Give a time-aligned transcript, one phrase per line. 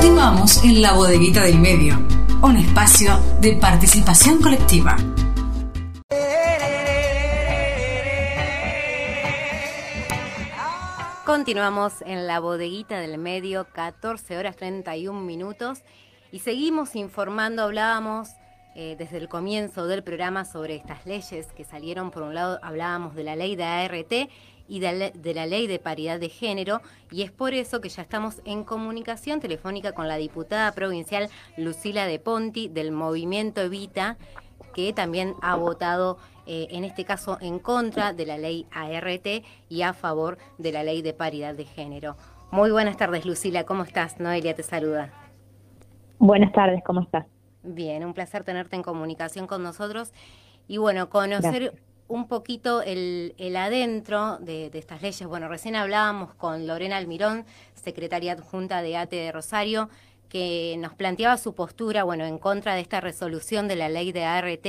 [0.00, 1.94] Continuamos en la bodeguita del medio,
[2.40, 4.96] un espacio de participación colectiva.
[11.26, 15.82] Continuamos en la bodeguita del medio, 14 horas 31 minutos,
[16.32, 18.30] y seguimos informando, hablábamos
[18.74, 23.14] eh, desde el comienzo del programa sobre estas leyes que salieron, por un lado hablábamos
[23.14, 24.12] de la ley de ART
[24.68, 26.80] y de la, ley de paridad de género,
[27.10, 32.06] y es por eso que ya estamos en comunicación telefónica con la diputada provincial Lucila
[32.06, 34.16] de Ponti del movimiento Evita,
[34.72, 39.26] que también ha votado eh, en este caso en contra de la ley ART
[39.68, 42.16] y a favor de la ley de paridad de género.
[42.52, 44.20] Muy buenas tardes, Lucila, ¿cómo estás?
[44.20, 45.12] Noelia te saluda.
[46.20, 47.26] Buenas tardes, ¿cómo estás?
[47.62, 50.12] Bien, un placer tenerte en comunicación con nosotros
[50.66, 51.74] y bueno, conocer
[52.08, 55.26] un poquito el, adentro de, de, estas leyes.
[55.28, 59.90] Bueno, recién hablábamos con Lorena Almirón, secretaria adjunta de ATE de Rosario,
[60.28, 64.24] que nos planteaba su postura, bueno, en contra de esta resolución de la ley de
[64.24, 64.66] ART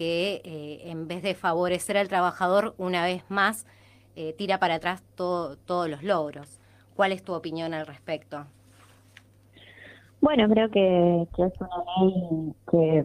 [0.00, 3.66] que eh, en vez de favorecer al trabajador, una vez más,
[4.16, 6.58] eh, tira para atrás todos los logros.
[6.96, 8.46] ¿Cuál es tu opinión al respecto?
[10.20, 13.04] Bueno, creo que, es una ley que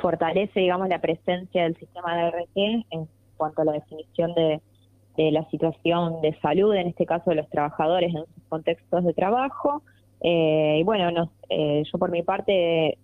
[0.00, 4.60] fortalece, digamos, la presencia del sistema de RT en cuanto a la definición de,
[5.16, 9.82] la situación de salud, en este caso de los trabajadores en sus contextos de trabajo.
[10.20, 12.98] Eh, y bueno, yo por mi parte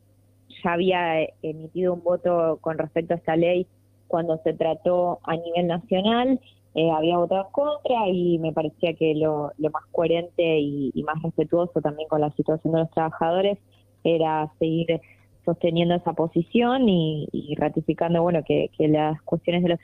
[0.62, 3.66] ya había emitido un voto con respecto a esta ley
[4.08, 6.38] cuando se trató a nivel nacional,
[6.74, 11.80] eh, había votado en contra y me parecía que lo, más coherente y, más respetuoso
[11.80, 13.58] también con la situación de los trabajadores
[14.04, 15.00] era seguir
[15.44, 19.78] sosteniendo esa posición y, ratificando bueno que, las cuestiones de los,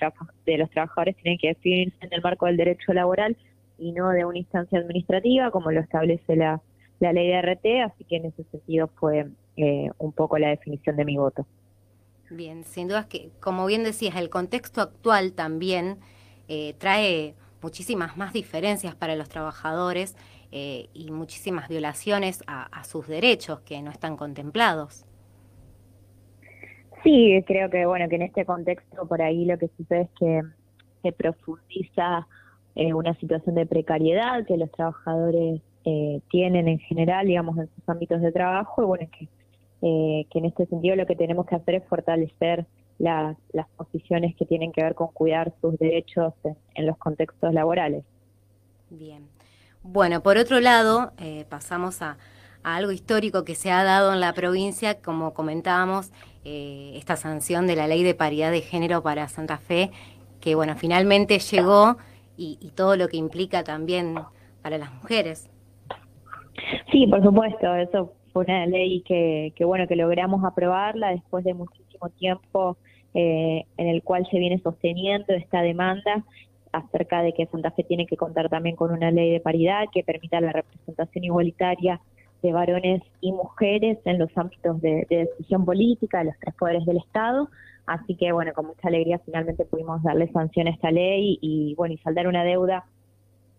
[0.47, 3.37] de los trabajadores tienen que definirse en el marco del derecho laboral
[3.79, 6.61] y no de una instancia administrativa como lo establece la,
[7.01, 10.97] la ley de RT, así que en ese sentido fue eh, un poco la definición
[10.97, 11.47] de mi voto.
[12.31, 15.99] Bien, sin duda que, como bien decías, el contexto actual también
[16.49, 20.17] eh, trae muchísimas más diferencias para los trabajadores
[20.51, 25.05] eh, y muchísimas violaciones a, sus derechos que no están contemplados.
[27.03, 30.43] Sí, creo que bueno que en este contexto por ahí lo que sucede es que
[31.03, 32.27] se profundiza
[32.75, 35.61] una situación de precariedad que los trabajadores
[36.31, 39.29] tienen en general, digamos, en sus ámbitos de trabajo, y bueno, que
[39.81, 42.67] eh, que en este sentido lo que tenemos que hacer es fortalecer
[42.99, 43.37] las
[43.77, 46.35] posiciones que tienen que ver con cuidar sus derechos
[46.75, 48.05] en, los contextos laborales.
[48.91, 49.29] Bien.
[49.83, 52.19] Bueno, por otro lado, eh, pasamos a,
[52.65, 56.11] algo histórico que se ha dado en la provincia, como comentábamos,
[56.45, 59.91] eh, esta sanción de la ley de paridad de género para Santa Fe,
[60.41, 61.97] que bueno, finalmente llegó
[62.37, 64.17] y, y todo lo que implica también
[64.61, 65.49] para las mujeres.
[66.91, 72.77] Sí, por supuesto, eso una ley que, bueno, que logramos aprobarla después de muchísimo tiempo
[73.15, 76.25] eh, en el cual se viene sosteniendo esta demanda
[76.73, 80.05] acerca de que Santa Fe tiene que contar también con una ley de paridad que
[80.05, 82.01] permita la representación igualitaria
[82.43, 86.99] de varones y mujeres en los ámbitos de, decisión política de los tres poderes del
[86.99, 87.49] Estado.
[87.87, 91.95] Así que, bueno, con mucha alegría finalmente pudimos darle sanción a esta ley y, bueno,
[91.95, 92.85] y saldar una deuda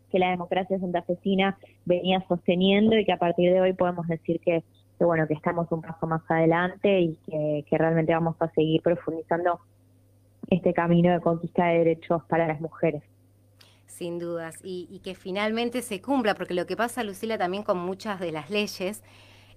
[0.10, 4.64] que la democracia santafesina venía sosteniendo y que a partir de hoy podemos decir que,
[5.00, 9.60] bueno que estamos un paso más adelante y que, realmente vamos a seguir profundizando
[10.50, 13.04] este camino de conquista de derechos para las mujeres.
[13.86, 18.20] Sin dudas, y, que finalmente se cumpla, porque lo que pasa, Lucila, también con muchas
[18.20, 19.04] de las leyes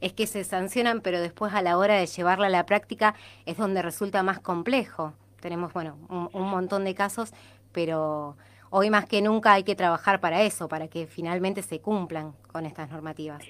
[0.00, 3.14] es que se sancionan, pero después a la hora de llevarla a la práctica
[3.46, 5.12] es donde resulta más complejo.
[5.40, 7.32] Tenemos, bueno, un montón de casos,
[7.72, 8.36] pero
[8.72, 12.64] hoy más que nunca hay que trabajar para eso, para que finalmente se cumplan con
[12.64, 13.44] estas normativas.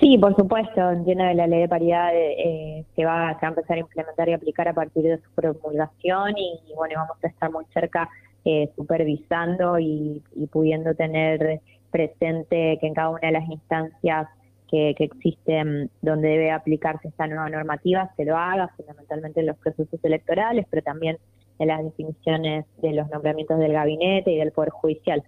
[0.00, 3.80] Sí, por supuesto, entiendo que la ley de paridad eh, se, va, a empezar a
[3.80, 8.08] implementar y aplicar a partir de su promulgación y, bueno, vamos a estar muy cerca
[8.46, 11.60] eh, supervisando y, pudiendo tener
[11.90, 14.28] presente que en cada una de las instancias
[14.70, 19.58] que, que, existen donde debe aplicarse esta nueva normativa se lo haga, fundamentalmente en los
[19.58, 21.18] procesos electorales, pero también
[21.60, 25.22] de las definiciones de los nombramientos del gabinete y del Poder Judicial.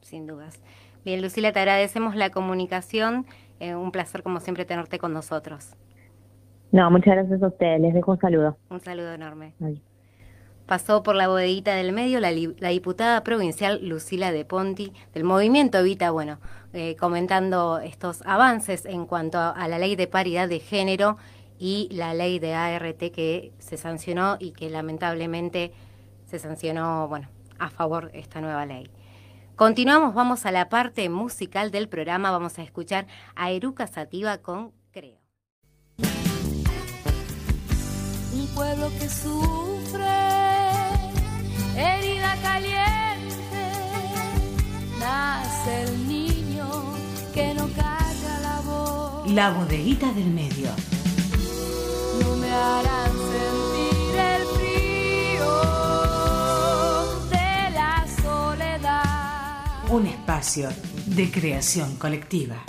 [0.00, 0.62] Sin dudas.
[1.04, 3.26] Bien, Lucila, te agradecemos la comunicación.
[3.58, 5.74] Eh, un placer, como siempre, tenerte con nosotros.
[6.70, 7.80] No, muchas gracias a ustedes.
[7.80, 8.56] Les dejo un saludo.
[8.70, 9.52] Un saludo enorme.
[10.66, 16.12] Pasó por la bodeguita del medio la, diputada provincial Lucila de Ponti del movimiento Evita,
[16.12, 16.38] bueno,
[16.72, 21.16] eh, comentando estos avances en cuanto a la ley de paridad de género
[21.58, 25.72] y la ley de ART que se sancionó y que lamentablemente
[26.26, 27.28] se sancionó, bueno,
[27.58, 28.90] a favor de esta nueva ley.
[29.56, 32.30] Continuamos, vamos a la parte musical del programa.
[32.30, 35.18] Vamos a escuchar a Eruca Sativa con Creo.
[38.32, 40.04] Un pueblo que sufre,
[41.76, 43.72] herida caliente,
[45.00, 46.68] nace el niño
[47.34, 49.32] que no calla la voz.
[49.32, 50.70] La bodeguita del medio.
[59.90, 60.68] Un espacio
[61.06, 62.64] de creación colectiva.